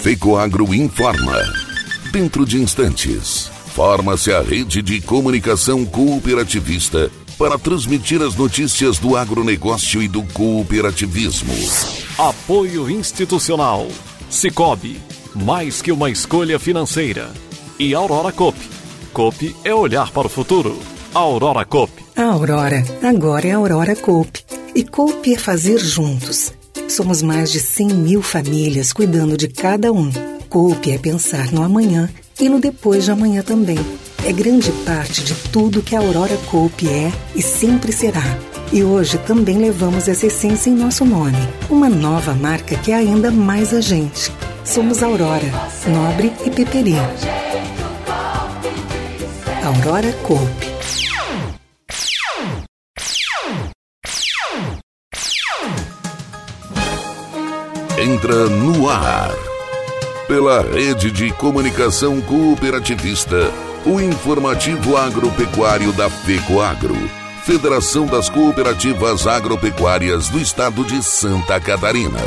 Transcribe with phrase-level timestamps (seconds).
[0.00, 1.38] FECOAGRO informa.
[2.10, 10.02] Dentro de instantes, forma-se a rede de comunicação cooperativista para transmitir as notícias do agronegócio
[10.02, 11.52] e do cooperativismo.
[12.16, 13.86] Apoio institucional.
[14.30, 14.98] Cicobi,
[15.34, 17.30] mais que uma escolha financeira.
[17.78, 18.58] E Aurora Cop.
[19.12, 20.78] Cop é olhar para o futuro.
[21.12, 21.92] Aurora Cop.
[22.16, 24.30] A Aurora, agora é Aurora Cop.
[24.74, 26.54] E Cop é fazer juntos.
[26.90, 30.10] Somos mais de 100 mil famílias cuidando de cada um.
[30.48, 33.78] Cop é pensar no amanhã e no depois de amanhã também
[34.24, 38.22] é grande parte de tudo que a Aurora Cope é e sempre será.
[38.72, 41.38] E hoje também levamos essa essência em nosso nome,
[41.70, 44.32] uma nova marca que é ainda mais a gente.
[44.64, 45.48] Somos Aurora,
[45.86, 46.96] Nobre e Peperi.
[49.64, 50.69] Aurora Cope.
[58.20, 59.34] Entra no ar.
[60.28, 63.50] Pela rede de comunicação cooperativista
[63.86, 66.98] o informativo agropecuário da FECOAGRO,
[67.46, 72.20] Federação das Cooperativas Agropecuárias do Estado de Santa Catarina.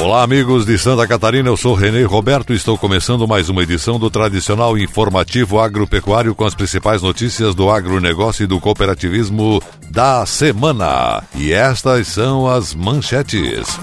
[0.00, 3.98] Olá, amigos de Santa Catarina, eu sou Renê Roberto e estou começando mais uma edição
[3.98, 11.22] do tradicional informativo agropecuário com as principais notícias do agronegócio e do cooperativismo da semana.
[11.34, 13.78] E estas são as manchetes.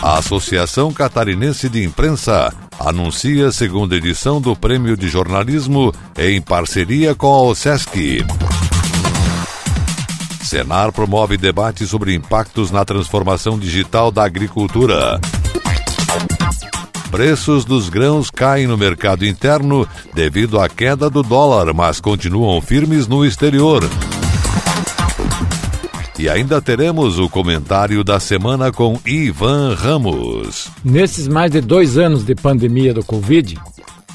[0.00, 7.12] A Associação Catarinense de Imprensa anuncia a segunda edição do Prêmio de Jornalismo em parceria
[7.12, 8.24] com a OSESC.
[10.44, 15.18] Senar promove debate sobre impactos na transformação digital da agricultura.
[17.10, 23.08] Preços dos grãos caem no mercado interno devido à queda do dólar, mas continuam firmes
[23.08, 23.82] no exterior.
[26.18, 30.68] E ainda teremos o comentário da semana com Ivan Ramos.
[30.84, 33.58] Nesses mais de dois anos de pandemia do Covid,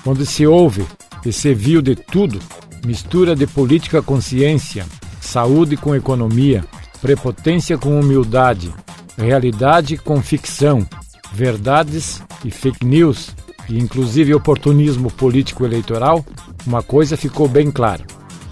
[0.06, 0.86] onde se ouve
[1.26, 2.40] e se viu de tudo,
[2.86, 4.86] mistura de política com ciência,
[5.30, 6.66] saúde com economia,
[7.02, 8.74] prepotência com humildade,
[9.16, 10.86] realidade com ficção,
[11.32, 13.30] verdades e fake news,
[13.70, 16.26] e inclusive oportunismo político eleitoral,
[16.66, 18.04] uma coisa ficou bem clara.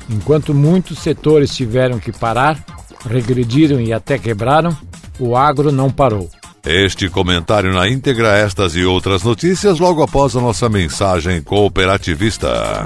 [0.07, 2.63] Enquanto muitos setores tiveram que parar,
[3.09, 4.77] regrediram e até quebraram,
[5.19, 6.29] o agro não parou.
[6.63, 12.85] Este comentário na íntegra, estas e outras notícias logo após a nossa mensagem cooperativista.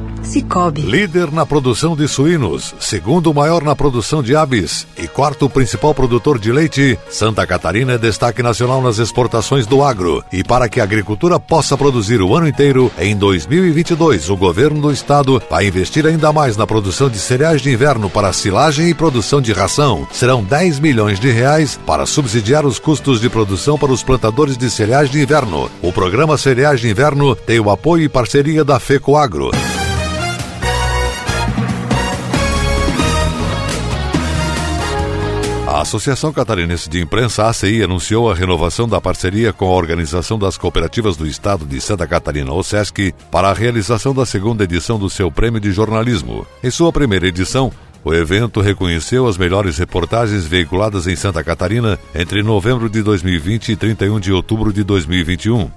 [0.31, 0.83] Cicobi.
[0.83, 6.39] Líder na produção de suínos, segundo maior na produção de aves e quarto principal produtor
[6.39, 10.23] de leite, Santa Catarina é destaque nacional nas exportações do agro.
[10.31, 14.91] E para que a agricultura possa produzir o ano inteiro, em 2022 o governo do
[14.93, 19.41] estado vai investir ainda mais na produção de cereais de inverno para silagem e produção
[19.41, 20.07] de ração.
[20.13, 24.69] Serão 10 milhões de reais para subsidiar os custos de produção para os plantadores de
[24.69, 25.69] cereais de inverno.
[25.81, 29.51] O programa Cereais de Inverno tem o apoio e parceria da FECOAGRO.
[35.71, 40.57] A Associação Catarinense de Imprensa, ACI, anunciou a renovação da parceria com a Organização das
[40.57, 45.31] Cooperativas do Estado de Santa Catarina, OSESC, para a realização da segunda edição do seu
[45.31, 46.45] Prêmio de Jornalismo.
[46.61, 47.71] Em sua primeira edição,
[48.03, 53.75] o evento reconheceu as melhores reportagens veiculadas em Santa Catarina entre novembro de 2020 e
[53.77, 55.71] 31 de outubro de 2021.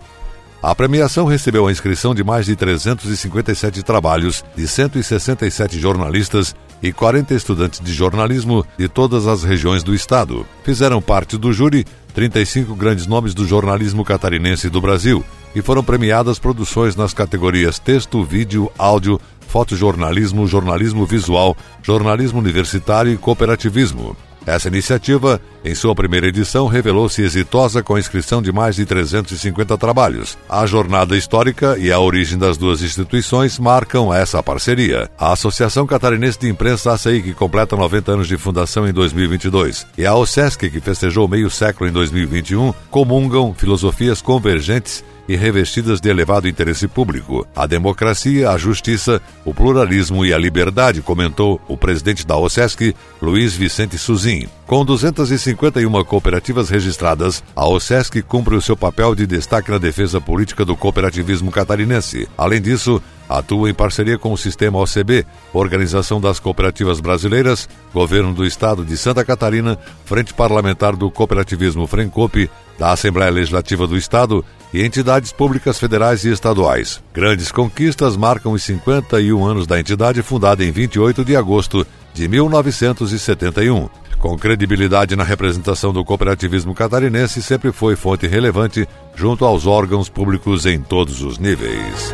[0.60, 7.32] A premiação recebeu a inscrição de mais de 357 trabalhos de 167 jornalistas e 40
[7.32, 10.46] estudantes de jornalismo de todas as regiões do estado.
[10.62, 15.24] Fizeram parte do júri 35 grandes nomes do jornalismo catarinense do Brasil
[15.54, 19.18] e foram premiadas produções nas categorias texto, vídeo, áudio,
[19.48, 24.14] fotojornalismo, jornalismo visual, jornalismo universitário e cooperativismo.
[24.46, 29.76] Essa iniciativa, em sua primeira edição, revelou-se exitosa com a inscrição de mais de 350
[29.78, 30.36] trabalhos.
[30.48, 35.10] A jornada histórica e a origem das duas instituições marcam essa parceria.
[35.18, 40.04] A Associação Catarinense de Imprensa ACI, que completa 90 anos de fundação em 2022, e
[40.04, 46.48] a OSESC, que festejou meio século em 2021, comungam filosofias convergentes e revestidas de elevado
[46.48, 52.36] interesse público: a democracia, a justiça, o pluralismo e a liberdade, comentou o presidente da
[52.36, 54.48] OSESC, Luiz Vicente Suzin.
[54.66, 60.64] Com 251 cooperativas registradas, a OSESC cumpre o seu papel de destaque na defesa política
[60.64, 62.26] do cooperativismo catarinense.
[62.36, 68.44] Além disso, atua em parceria com o Sistema OCB, Organização das Cooperativas Brasileiras, Governo do
[68.46, 74.44] Estado de Santa Catarina, Frente Parlamentar do Cooperativismo Frencope, da Assembleia Legislativa do Estado
[74.74, 77.00] e entidades públicas federais e estaduais.
[77.14, 83.88] Grandes conquistas marcam os 51 anos da entidade fundada em 28 de agosto de 1971.
[84.18, 90.66] Com credibilidade na representação do cooperativismo catarinense, sempre foi fonte relevante junto aos órgãos públicos
[90.66, 92.12] em todos os níveis.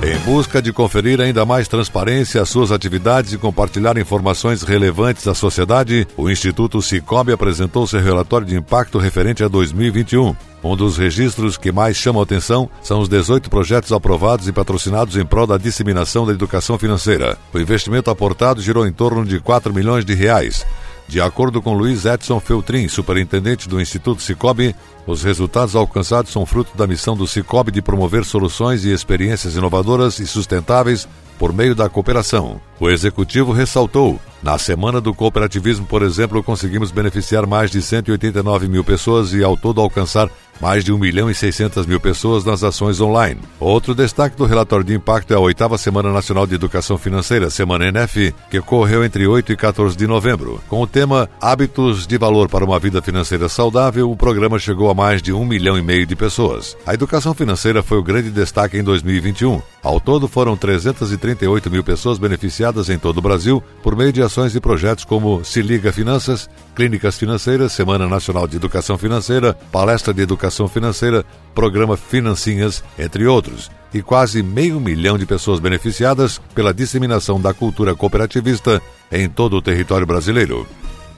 [0.00, 5.34] Em busca de conferir ainda mais transparência às suas atividades e compartilhar informações relevantes à
[5.34, 10.36] sociedade, o Instituto Cicobi apresentou seu relatório de impacto referente a 2021.
[10.62, 15.26] Um dos registros que mais chamam atenção são os 18 projetos aprovados e patrocinados em
[15.26, 17.36] prol da disseminação da educação financeira.
[17.52, 20.64] O investimento aportado girou em torno de 4 milhões de reais.
[21.08, 24.76] De acordo com Luiz Edson Feltrin, superintendente do Instituto Cicobi,
[25.06, 30.18] os resultados alcançados são fruto da missão do Cicobi de promover soluções e experiências inovadoras
[30.18, 32.60] e sustentáveis por meio da cooperação.
[32.80, 38.84] O executivo ressaltou: na Semana do Cooperativismo, por exemplo, conseguimos beneficiar mais de 189 mil
[38.84, 40.30] pessoas e, ao todo, alcançar
[40.60, 43.40] mais de 1 milhão e 600 mil pessoas nas ações online.
[43.60, 47.86] Outro destaque do relatório de impacto é a oitava Semana Nacional de Educação Financeira, Semana
[47.86, 50.60] NF, que ocorreu entre 8 e 14 de novembro.
[50.68, 54.94] Com o tema Hábitos de Valor para uma Vida Financeira Saudável, o programa chegou a
[54.94, 56.76] mais de 1 milhão e meio de pessoas.
[56.86, 59.60] A educação financeira foi o grande destaque em 2021.
[59.88, 64.54] Ao todo, foram 338 mil pessoas beneficiadas em todo o Brasil por meio de ações
[64.54, 70.20] e projetos como Se Liga Finanças, Clínicas Financeiras, Semana Nacional de Educação Financeira, Palestra de
[70.20, 71.24] Educação Financeira,
[71.54, 77.94] Programa Financinhas, entre outros, e quase meio milhão de pessoas beneficiadas pela disseminação da cultura
[77.94, 80.66] cooperativista em todo o território brasileiro.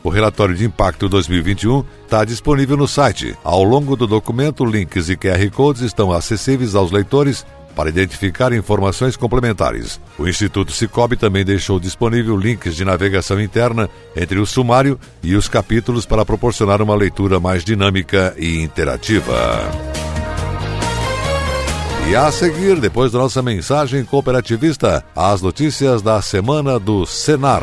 [0.03, 3.37] O relatório de impacto 2021 está disponível no site.
[3.45, 7.45] Ao longo do documento, links e QR Codes estão acessíveis aos leitores
[7.75, 10.01] para identificar informações complementares.
[10.19, 15.49] O Instituto Cicobi também deixou disponível links de navegação interna entre o sumário e os
[15.49, 19.35] capítulos para proporcionar uma leitura mais dinâmica e interativa.
[22.09, 27.63] E a seguir, depois da nossa mensagem cooperativista, as notícias da semana do Senar.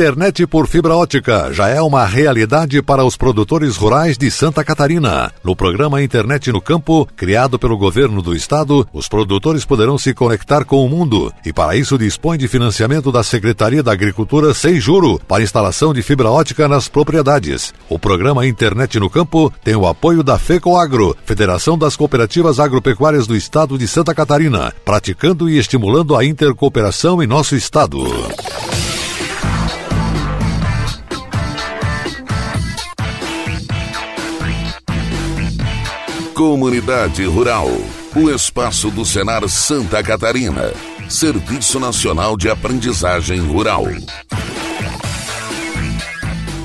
[0.00, 5.30] internet por fibra ótica já é uma realidade para os produtores rurais de Santa Catarina.
[5.44, 10.64] No programa Internet no Campo, criado pelo governo do estado, os produtores poderão se conectar
[10.64, 15.20] com o mundo e para isso dispõe de financiamento da Secretaria da Agricultura sem juro
[15.28, 17.74] para instalação de fibra ótica nas propriedades.
[17.86, 23.36] O programa Internet no Campo tem o apoio da FECOAGRO, Federação das Cooperativas Agropecuárias do
[23.36, 28.00] Estado de Santa Catarina, praticando e estimulando a intercooperação em nosso estado.
[36.40, 37.68] Comunidade Rural.
[38.16, 40.72] O espaço do Senar Santa Catarina.
[41.06, 43.84] Serviço Nacional de Aprendizagem Rural.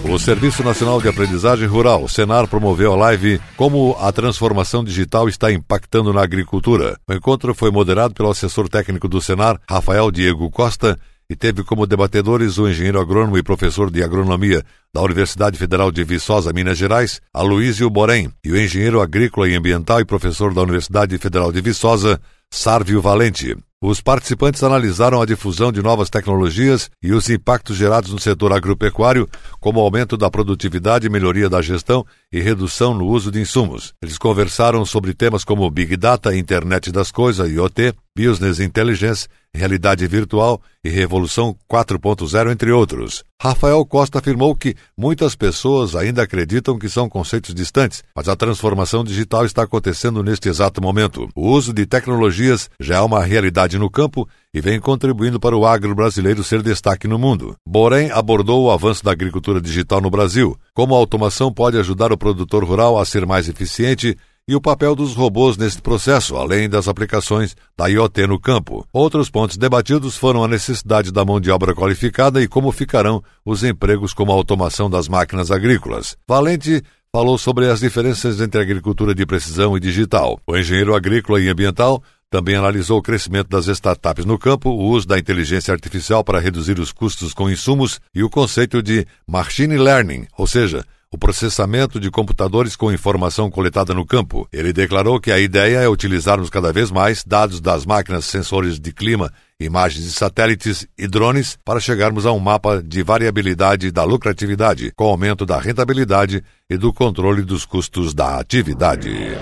[0.10, 5.52] O Serviço Nacional de Aprendizagem Rural, Senar, promoveu a live Como a Transformação Digital está
[5.52, 6.98] Impactando na Agricultura.
[7.06, 10.98] O encontro foi moderado pelo assessor técnico do Senar, Rafael Diego Costa,
[11.30, 14.64] e teve como debatedores o engenheiro agrônomo e professor de agronomia
[14.94, 20.00] da Universidade Federal de Viçosa, Minas Gerais, Aloysio Borém, e o engenheiro agrícola e ambiental
[20.00, 22.20] e professor da Universidade Federal de Viçosa,
[22.52, 23.58] Sárvio Valente.
[23.82, 29.30] Os participantes analisaram a difusão de novas tecnologias e os impactos gerados no setor agropecuário,
[29.60, 33.94] como aumento da produtividade, melhoria da gestão e redução no uso de insumos.
[34.02, 40.62] Eles conversaram sobre temas como Big Data, Internet das Coisas, IoT, Business Intelligence, realidade virtual
[40.84, 43.24] e revolução 4.0, entre outros.
[43.42, 49.04] Rafael Costa afirmou que muitas pessoas ainda acreditam que são conceitos distantes, mas a transformação
[49.04, 51.28] digital está acontecendo neste exato momento.
[51.36, 55.66] O uso de tecnologias já é uma realidade no campo e vem contribuindo para o
[55.66, 57.56] agro brasileiro ser destaque no mundo.
[57.70, 62.18] Porém, abordou o avanço da agricultura digital no Brasil, como a automação pode ajudar o
[62.18, 64.18] produtor rural a ser mais eficiente
[64.48, 68.88] e o papel dos robôs neste processo, além das aplicações da IoT no campo.
[68.94, 73.64] Outros pontos debatidos foram a necessidade da mão de obra qualificada e como ficarão os
[73.64, 76.16] empregos como a automação das máquinas agrícolas.
[76.28, 80.40] Valente falou sobre as diferenças entre agricultura de precisão e digital.
[80.46, 85.08] O engenheiro agrícola e ambiental também analisou o crescimento das startups no campo, o uso
[85.08, 90.28] da inteligência artificial para reduzir os custos com insumos e o conceito de machine learning,
[90.38, 94.48] ou seja, o processamento de computadores com informação coletada no campo.
[94.52, 98.92] Ele declarou que a ideia é utilizarmos cada vez mais dados das máquinas, sensores de
[98.92, 104.92] clima, imagens de satélites e drones para chegarmos a um mapa de variabilidade da lucratividade,
[104.94, 109.38] com aumento da rentabilidade e do controle dos custos da atividade.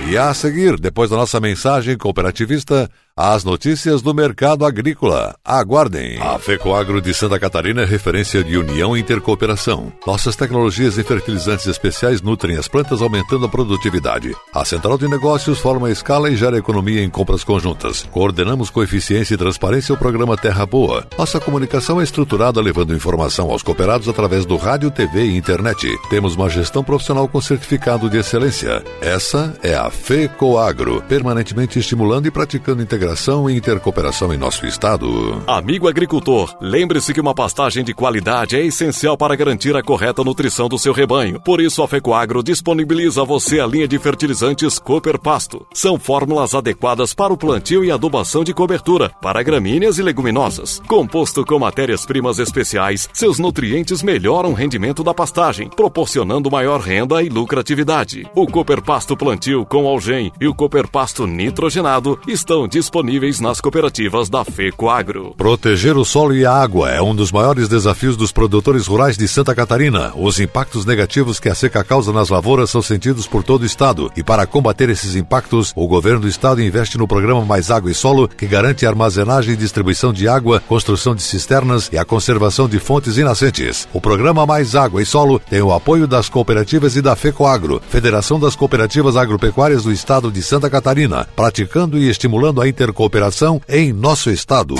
[0.07, 2.87] E a seguir, depois da nossa mensagem cooperativista,
[3.19, 5.35] as notícias do mercado agrícola.
[5.43, 6.19] Aguardem.
[6.21, 9.91] A FECOAGRO de Santa Catarina é referência de união e intercooperação.
[10.05, 14.35] Nossas tecnologias e fertilizantes especiais nutrem as plantas, aumentando a produtividade.
[14.53, 18.07] A Central de Negócios forma escala e gera economia em compras conjuntas.
[18.11, 21.07] Coordenamos com eficiência e transparência o programa Terra Boa.
[21.17, 25.87] Nossa comunicação é estruturada levando informação aos cooperados através do rádio, TV e internet.
[26.11, 28.83] Temos uma gestão profissional com certificado de excelência.
[29.01, 35.41] Essa é a FECOAGRO, permanentemente estimulando e praticando integração integração e intercooperação em nosso estado.
[35.47, 40.67] Amigo agricultor, lembre-se que uma pastagem de qualidade é essencial para garantir a correta nutrição
[40.67, 41.39] do seu rebanho.
[41.39, 45.65] Por isso, a Fecoagro disponibiliza a você a linha de fertilizantes Cooper Pasto.
[45.73, 50.81] São fórmulas adequadas para o plantio e adubação de cobertura, para gramíneas e leguminosas.
[50.85, 57.29] Composto com matérias-primas especiais, seus nutrientes melhoram o rendimento da pastagem, proporcionando maior renda e
[57.29, 58.27] lucratividade.
[58.35, 63.61] O Cooper Pasto Plantio com algem e o Cooper Pasto nitrogenado estão disponíveis disponíveis nas
[63.61, 65.35] cooperativas da FECOAGRO.
[65.37, 69.27] Proteger o solo e a água é um dos maiores desafios dos produtores rurais de
[69.27, 70.13] Santa Catarina.
[70.15, 74.11] Os impactos negativos que a seca causa nas lavouras são sentidos por todo o estado
[74.17, 77.93] e para combater esses impactos, o governo do estado investe no programa Mais Água e
[77.93, 82.67] Solo, que garante a armazenagem e distribuição de água, construção de cisternas e a conservação
[82.67, 83.87] de fontes e nascentes.
[83.93, 88.39] O programa Mais Água e Solo tem o apoio das cooperativas e da FECOAGRO, Federação
[88.39, 94.29] das Cooperativas Agropecuárias do Estado de Santa Catarina, praticando e estimulando a intercooperação em nosso
[94.29, 94.75] estado.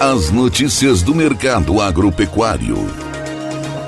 [0.00, 2.76] As notícias do mercado agropecuário.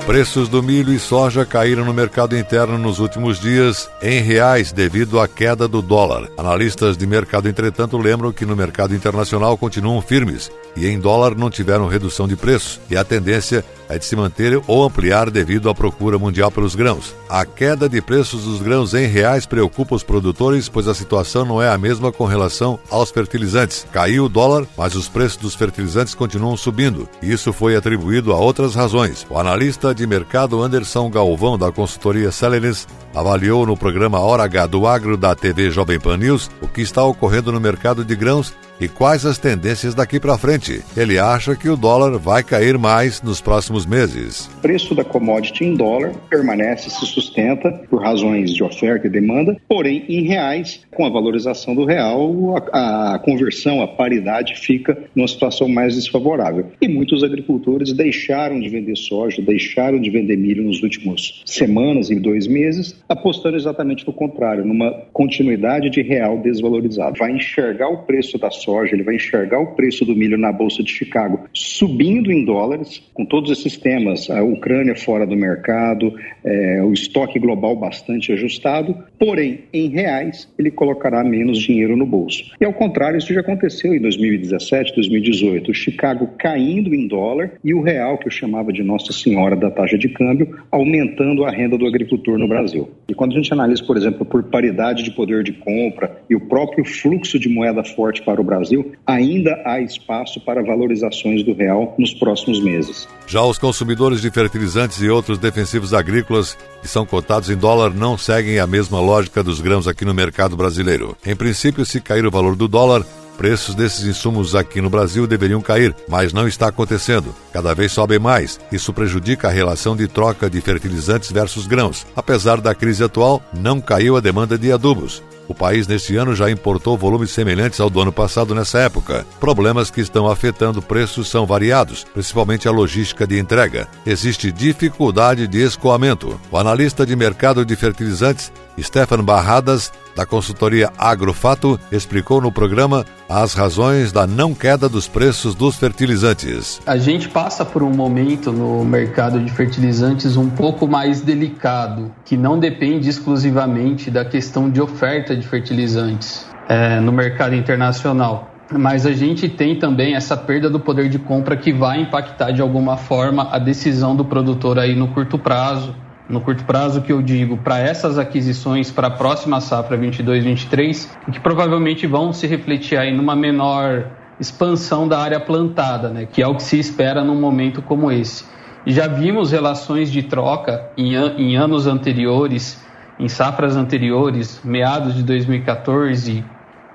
[0.07, 5.21] Preços do milho e soja caíram no mercado interno nos últimos dias em reais devido
[5.21, 6.29] à queda do dólar.
[6.37, 11.49] Analistas de mercado, entretanto, lembram que no mercado internacional continuam firmes e em dólar não
[11.49, 15.75] tiveram redução de preço e a tendência é de se manter ou ampliar devido à
[15.75, 17.15] procura mundial pelos grãos.
[17.29, 21.63] A queda de preços dos grãos em reais preocupa os produtores, pois a situação não
[21.63, 23.87] é a mesma com relação aos fertilizantes.
[23.93, 27.09] Caiu o dólar, mas os preços dos fertilizantes continuam subindo.
[27.23, 29.27] Isso foi atribuído a outras razões.
[29.29, 34.87] O analista de mercado Anderson Galvão, da consultoria Celeris, avaliou no programa Hora H do
[34.87, 38.55] Agro da TV Jovem Pan News o que está ocorrendo no mercado de grãos
[38.85, 40.81] e quais as tendências daqui para frente.
[40.97, 44.51] Ele acha que o dólar vai cair mais nos próximos meses.
[44.59, 49.57] O preço da commodity em dólar permanece, se sustenta por razões de oferta e demanda,
[49.69, 55.29] porém em reais, com a valorização do real, a, a conversão, a paridade fica numa
[55.29, 56.67] situação mais desfavorável.
[56.81, 62.17] E muitos agricultores deixaram de vender soja, deixaram de vender milho nos últimos semanas e
[62.17, 67.19] dois meses, apostando exatamente no contrário, numa continuidade de real desvalorizado.
[67.19, 70.83] Vai enxergar o preço da soja, ele vai enxergar o preço do milho na Bolsa
[70.83, 76.15] de Chicago subindo em dólares, com todos esses temas, a Ucrânia fora do mercado,
[76.45, 82.45] é, o estoque global bastante ajustado, porém, em reais, ele colocará menos dinheiro no bolso.
[82.61, 87.75] E ao contrário, isso já aconteceu em 2017, 2018, o Chicago caindo em dólar e
[87.75, 91.77] o real, que eu chamava de Nossa Senhora da taxa de câmbio, aumentando a renda
[91.77, 92.89] do agricultor no Brasil.
[93.09, 96.41] E quando a gente analisa, por exemplo, por paridade de poder de compra e o
[96.41, 98.62] próprio fluxo de moeda forte para o Brasil,
[99.07, 103.09] ainda há espaço para valorizações do real nos próximos meses.
[103.27, 108.19] Já os consumidores de fertilizantes e outros defensivos agrícolas que são cotados em dólar não
[108.19, 111.17] seguem a mesma lógica dos grãos aqui no mercado brasileiro.
[111.25, 113.05] Em princípio, se cair o valor do dólar,
[113.37, 117.35] preços desses insumos aqui no Brasil deveriam cair, mas não está acontecendo.
[117.53, 118.61] Cada vez sobem mais.
[118.71, 122.07] Isso prejudica a relação de troca de fertilizantes versus grãos.
[122.15, 125.23] Apesar da crise atual, não caiu a demanda de adubos.
[125.53, 129.27] O país neste ano já importou volumes semelhantes ao do ano passado nessa época.
[129.39, 133.87] Problemas que estão afetando preços são variados, principalmente a logística de entrega.
[134.07, 136.41] Existe dificuldade de escoamento.
[136.51, 143.55] O analista de mercado de fertilizantes Stefan Barradas, da consultoria Agrofato, explicou no programa as
[143.55, 146.81] razões da não queda dos preços dos fertilizantes.
[146.87, 152.37] A gente passa por um momento no mercado de fertilizantes um pouco mais delicado, que
[152.37, 159.13] não depende exclusivamente da questão de oferta de fertilizantes é, no mercado internacional mas a
[159.13, 163.49] gente tem também essa perda do poder de compra que vai impactar de alguma forma
[163.53, 165.95] a decisão do produtor aí no curto prazo
[166.33, 171.39] no curto prazo que eu digo para essas aquisições para a próxima safra 22-23, que
[171.39, 174.07] provavelmente vão se refletir aí numa menor
[174.41, 178.45] expansão da área plantada, né, que é o que se espera num momento como esse.
[178.87, 182.83] Já vimos relações de troca em, em anos anteriores,
[183.21, 186.43] em safras anteriores, meados de 2014,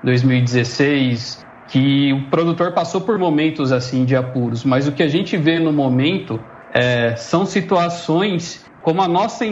[0.02, 5.36] 2016, que o produtor passou por momentos assim de apuros, mas o que a gente
[5.36, 6.40] vê no momento
[6.74, 9.44] é, são situações como a nossa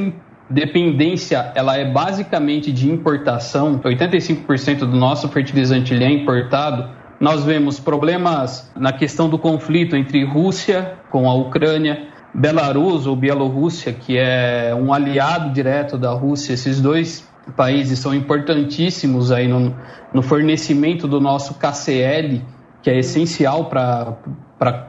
[0.49, 6.89] dependência ela é basicamente de importação, 85% do nosso fertilizante é importado,
[7.21, 13.93] nós vemos problemas na questão do conflito entre Rússia com a Ucrânia, Belarus ou Bielorrússia,
[13.93, 16.55] que é um aliado direto da Rússia.
[16.55, 19.77] Esses dois países são importantíssimos aí no,
[20.15, 22.41] no fornecimento do nosso KCL,
[22.83, 24.17] que é essencial para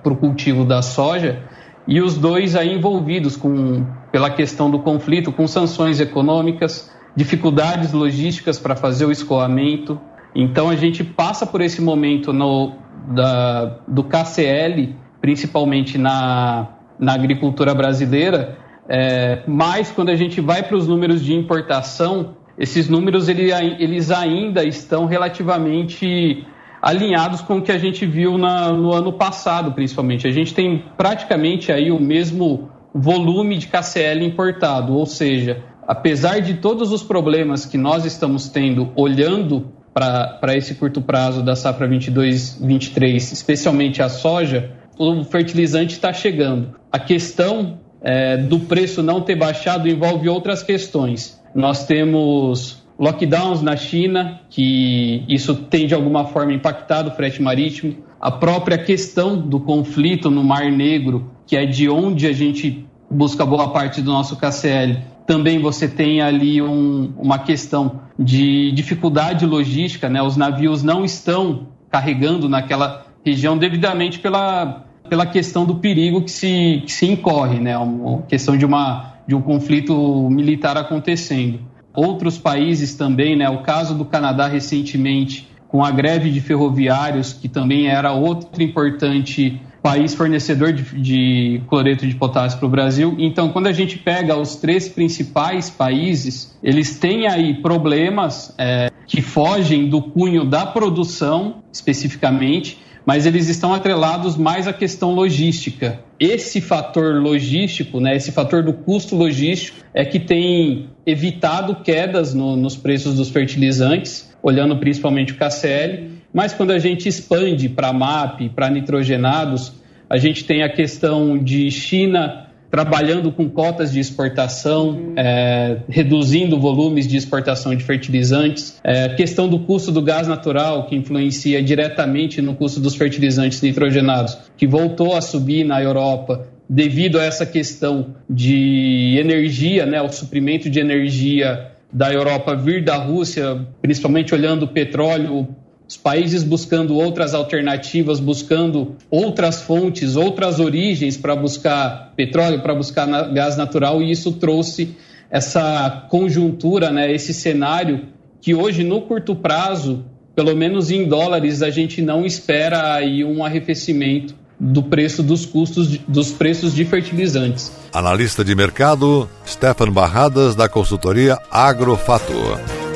[0.06, 1.44] o cultivo da soja
[1.86, 3.86] e os dois aí envolvidos com,
[4.18, 10.02] pela questão do conflito, com sanções econômicas, dificuldades logísticas para fazer o escoamento.
[10.34, 12.72] Então a gente passa por esse momento no,
[13.14, 18.58] da, do KCL, principalmente na, na agricultura brasileira,
[18.90, 24.10] é, mas quando a gente vai para os números de importação, esses números ele, eles
[24.10, 26.44] ainda estão relativamente
[26.82, 30.26] alinhados com o que a gente viu na, no ano passado, principalmente.
[30.26, 36.56] A gente tem praticamente aí o mesmo volume de KCL importado, ou seja, apesar de
[36.56, 43.16] todos os problemas que nós estamos tendo olhando para esse curto prazo da safra 22-23,
[43.16, 46.76] especialmente a soja, o fertilizante está chegando.
[46.92, 51.42] A questão é, do preço não ter baixado envolve outras questões.
[51.54, 57.96] Nós temos lockdowns na China, que isso tem de alguma forma impactado o frete marítimo.
[58.20, 63.46] A própria questão do conflito no Mar Negro, que é de onde a gente busca
[63.46, 70.10] boa parte do nosso KCL, também você tem ali um, uma questão de dificuldade logística,
[70.10, 70.22] né?
[70.22, 76.82] Os navios não estão carregando naquela região devidamente pela, pela questão do perigo que se,
[76.86, 77.78] que se incorre, né?
[77.78, 81.60] Uma questão de, uma, de um conflito militar acontecendo.
[81.94, 83.50] Outros países também, né?
[83.50, 89.62] O caso do Canadá recentemente, com a greve de ferroviários, que também era outro importante
[89.88, 93.16] país fornecedor de, de cloreto de potássio para o Brasil.
[93.18, 99.22] Então, quando a gente pega os três principais países, eles têm aí problemas é, que
[99.22, 106.02] fogem do cunho da produção, especificamente, mas eles estão atrelados mais à questão logística.
[106.20, 112.58] Esse fator logístico, né, esse fator do custo logístico, é que tem evitado quedas no,
[112.58, 118.50] nos preços dos fertilizantes, olhando principalmente o KCL, mas quando a gente expande para MAP,
[118.50, 119.74] para nitrogenados,
[120.10, 125.14] a gente tem a questão de China trabalhando com cotas de exportação, uhum.
[125.16, 130.96] é, reduzindo volumes de exportação de fertilizantes, é, questão do custo do gás natural, que
[130.96, 137.24] influencia diretamente no custo dos fertilizantes nitrogenados, que voltou a subir na Europa devido a
[137.24, 144.36] essa questão de energia, né, o suprimento de energia da Europa vir da Rússia, principalmente
[144.36, 145.48] olhando o petróleo,
[145.88, 153.06] os países buscando outras alternativas, buscando outras fontes, outras origens para buscar petróleo, para buscar
[153.32, 154.96] gás natural, e isso trouxe
[155.30, 158.06] essa conjuntura, né, esse cenário
[158.42, 163.44] que hoje, no curto prazo, pelo menos em dólares, a gente não espera aí um
[163.44, 167.72] arrefecimento do preço dos custos dos preços de fertilizantes.
[167.94, 172.87] Analista de mercado, Stefan Barradas, da consultoria Agrofator.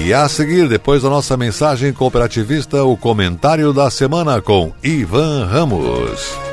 [0.00, 6.47] E a seguir, depois da nossa mensagem cooperativista, o comentário da semana com Ivan Ramos.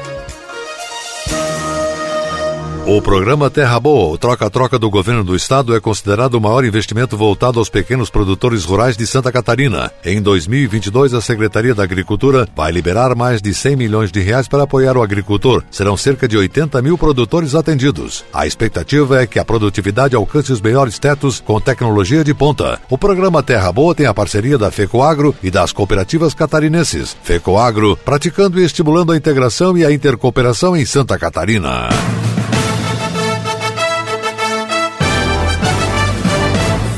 [2.88, 7.18] O programa Terra Boa, o troca-troca do governo do estado, é considerado o maior investimento
[7.18, 9.92] voltado aos pequenos produtores rurais de Santa Catarina.
[10.06, 14.64] Em 2022, a Secretaria da Agricultura vai liberar mais de 100 milhões de reais para
[14.64, 15.64] apoiar o agricultor.
[15.72, 18.24] Serão cerca de 80 mil produtores atendidos.
[18.32, 22.80] A expectativa é que a produtividade alcance os melhores tetos com tecnologia de ponta.
[22.88, 27.18] O programa Terra Boa tem a parceria da FECOAGro e das cooperativas catarinenses.
[27.24, 31.90] FECOAGro, praticando e estimulando a integração e a intercooperação em Santa Catarina.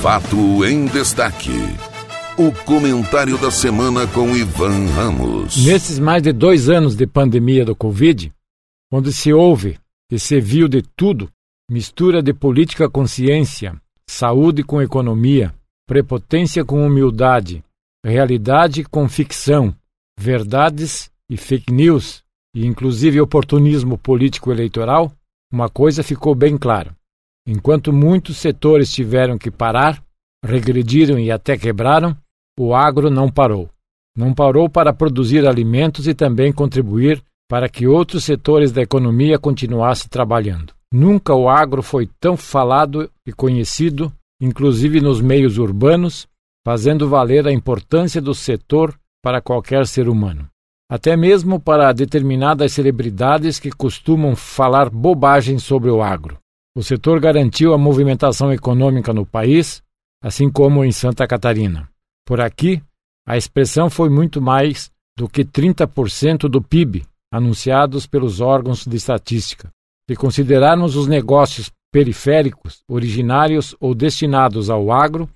[0.08, 1.52] Fato em destaque.
[2.38, 5.58] O comentário da semana com Ivan Ramos.
[5.66, 8.32] Nesses mais de dois anos de pandemia do Covid,
[8.90, 9.78] onde se ouve
[10.10, 11.30] e se viu de tudo,
[11.70, 13.76] mistura de política com ciência,
[14.10, 15.54] saúde com economia,
[15.86, 17.62] prepotência com humildade,
[18.02, 19.76] realidade com ficção,
[20.18, 22.24] verdades e fake news,
[22.56, 25.12] e inclusive oportunismo político eleitoral,
[25.52, 26.97] uma coisa ficou bem clara.
[27.48, 30.04] Enquanto muitos setores tiveram que parar,
[30.44, 32.14] regrediram e até quebraram,
[32.60, 33.70] o agro não parou.
[34.18, 40.10] Não parou para produzir alimentos e também contribuir para que outros setores da economia continuassem
[40.10, 40.74] trabalhando.
[40.92, 46.28] Nunca o agro foi tão falado e conhecido, inclusive nos meios urbanos,
[46.66, 50.50] fazendo valer a importância do setor para qualquer ser humano.
[50.92, 56.38] Até mesmo para determinadas celebridades que costumam falar bobagem sobre o agro.
[56.78, 59.82] O setor garantiu a movimentação econômica no país,
[60.22, 61.90] assim como em Santa Catarina.
[62.24, 62.84] Por aqui,
[63.28, 69.72] a expressão foi muito mais do que 30% do PIB anunciados pelos órgãos de estatística.
[70.08, 75.28] Se considerarmos os negócios periféricos, originários ou destinados ao agro,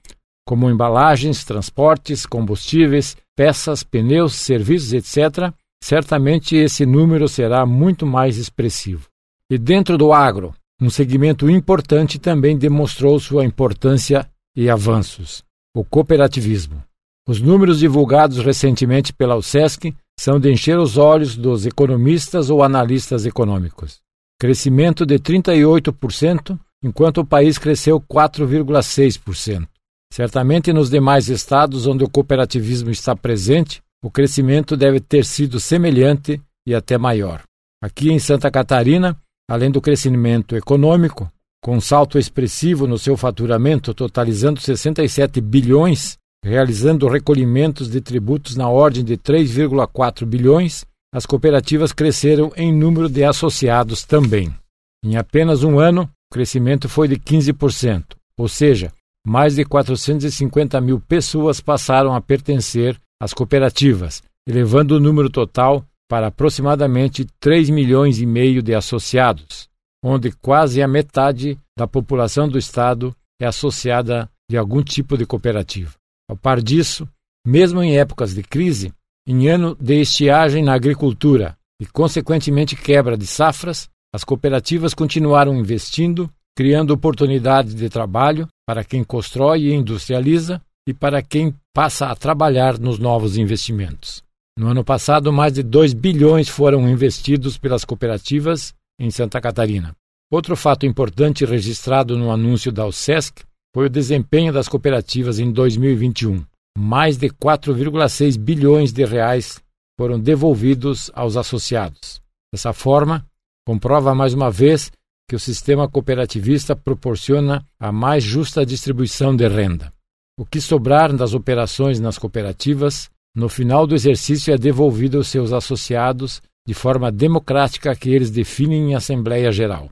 [0.45, 5.51] como embalagens, transportes, combustíveis, peças, pneus, serviços, etc.,
[5.83, 9.07] certamente esse número será muito mais expressivo.
[9.49, 15.43] E dentro do agro, um segmento importante também demonstrou sua importância e avanços:
[15.75, 16.83] o cooperativismo.
[17.27, 23.27] Os números divulgados recentemente pela USESC são de encher os olhos dos economistas ou analistas
[23.27, 23.99] econômicos.
[24.39, 29.67] Crescimento de 38%, enquanto o país cresceu 4,6%.
[30.11, 36.41] Certamente nos demais estados onde o cooperativismo está presente, o crescimento deve ter sido semelhante
[36.65, 37.43] e até maior.
[37.81, 39.15] Aqui em Santa Catarina,
[39.51, 41.29] Além do crescimento econômico,
[41.61, 48.69] com um salto expressivo no seu faturamento, totalizando 67 bilhões, realizando recolhimentos de tributos na
[48.69, 54.55] ordem de 3,4 bilhões, as cooperativas cresceram em número de associados também.
[55.03, 58.05] Em apenas um ano, o crescimento foi de 15%,
[58.37, 58.89] ou seja,
[59.27, 66.27] mais de 450 mil pessoas passaram a pertencer às cooperativas, elevando o número total para
[66.27, 69.69] aproximadamente 3 milhões e meio de associados,
[70.03, 75.93] onde quase a metade da população do estado é associada de algum tipo de cooperativa.
[76.29, 77.07] Ao par disso,
[77.47, 78.91] mesmo em épocas de crise,
[79.25, 86.29] em ano de estiagem na agricultura e, consequentemente, quebra de safras, as cooperativas continuaram investindo,
[86.57, 92.77] criando oportunidades de trabalho para quem constrói e industrializa e para quem passa a trabalhar
[92.77, 94.21] nos novos investimentos.
[94.61, 99.95] No ano passado, mais de 2 bilhões foram investidos pelas cooperativas em Santa Catarina.
[100.31, 103.43] Outro fato importante registrado no anúncio da USESC
[103.73, 106.45] foi o desempenho das cooperativas em 2021.
[106.77, 109.59] Mais de 4,6 bilhões de reais
[109.99, 112.21] foram devolvidos aos associados.
[112.53, 113.25] Dessa forma,
[113.65, 114.91] comprova mais uma vez
[115.27, 119.91] que o sistema cooperativista proporciona a mais justa distribuição de renda.
[120.39, 125.53] O que sobrar das operações nas cooperativas, no final do exercício é devolvido aos seus
[125.53, 129.89] associados de forma democrática que eles definem em Assembleia Geral.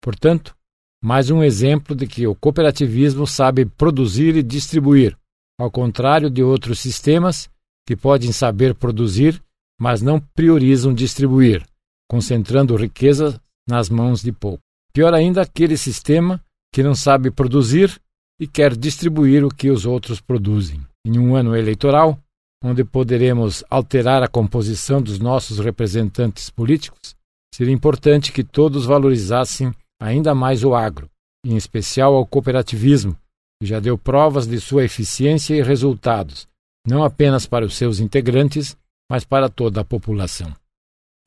[0.00, 0.54] Portanto,
[1.02, 5.16] mais um exemplo de que o cooperativismo sabe produzir e distribuir,
[5.58, 7.50] ao contrário de outros sistemas
[7.86, 9.42] que podem saber produzir,
[9.80, 11.64] mas não priorizam distribuir,
[12.08, 14.62] concentrando riqueza nas mãos de pouco.
[14.92, 16.40] Pior ainda, aquele sistema
[16.72, 18.00] que não sabe produzir
[18.38, 20.80] e quer distribuir o que os outros produzem.
[21.04, 22.18] Em um ano eleitoral,
[22.62, 27.16] onde poderemos alterar a composição dos nossos representantes políticos,
[27.52, 31.08] seria importante que todos valorizassem ainda mais o agro,
[31.44, 33.16] em especial ao cooperativismo,
[33.60, 36.46] que já deu provas de sua eficiência e resultados,
[36.86, 38.76] não apenas para os seus integrantes,
[39.10, 40.54] mas para toda a população.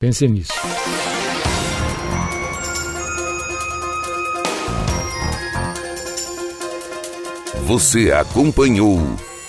[0.00, 0.52] Pense nisso.
[7.66, 8.98] Você acompanhou